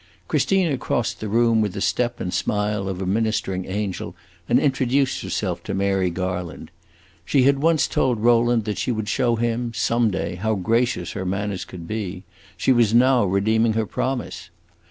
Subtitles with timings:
[0.27, 4.15] Christina crossed the room with the step and smile of a ministering angel,
[4.49, 6.71] and introduced herself to Mary Garland.
[7.23, 11.23] She had once told Rowland that she would show him, some day, how gracious her
[11.23, 12.23] manners could be;
[12.57, 14.49] she was now redeeming her promise.